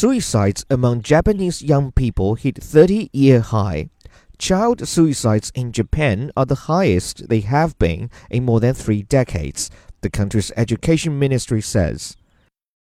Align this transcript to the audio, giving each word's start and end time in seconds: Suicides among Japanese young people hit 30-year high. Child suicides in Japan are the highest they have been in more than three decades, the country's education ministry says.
Suicides 0.00 0.64
among 0.70 1.02
Japanese 1.02 1.60
young 1.60 1.92
people 1.92 2.34
hit 2.34 2.54
30-year 2.54 3.40
high. 3.40 3.90
Child 4.38 4.88
suicides 4.88 5.52
in 5.54 5.72
Japan 5.72 6.32
are 6.34 6.46
the 6.46 6.72
highest 6.72 7.28
they 7.28 7.40
have 7.40 7.78
been 7.78 8.08
in 8.30 8.46
more 8.46 8.60
than 8.60 8.72
three 8.72 9.02
decades, 9.02 9.70
the 10.00 10.08
country's 10.08 10.52
education 10.56 11.18
ministry 11.18 11.60
says. 11.60 12.16